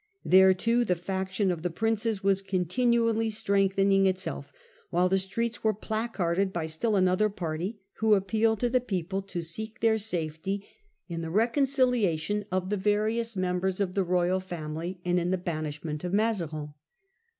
There 0.25 0.55
too 0.55 0.79
the 0.83 0.95
Paris. 0.95 1.05
faction 1.05 1.51
of 1.51 1.61
the 1.61 1.69
Princes 1.69 2.23
was 2.23 2.41
continuallys 2.41 3.43
trength 3.43 3.75
ening 3.75 4.07
itself, 4.07 4.51
while 4.89 5.07
the 5.07 5.19
streets 5.19 5.63
were 5.63 5.75
placarded 5.75 6.51
by 6.51 6.65
still 6.65 6.95
another 6.95 7.29
party, 7.29 7.77
who 7.97 8.15
appealed 8.15 8.61
to 8.61 8.69
the 8.69 8.81
people 8.81 9.21
to 9.21 9.43
seek 9.43 9.79
their 9.79 9.99
safety 9.99 10.65
in 11.07 11.21
the 11.21 11.29
reconciliation 11.29 12.45
of 12.51 12.71
the 12.71 12.77
various 12.77 13.35
members 13.35 13.79
of 13.79 13.93
the 13.93 14.03
royal 14.03 14.39
family 14.39 14.99
and 15.05 15.19
in 15.19 15.29
the 15.29 15.37
banishment 15.37 16.03
of 16.03 16.13
Mazarin. 16.13 16.73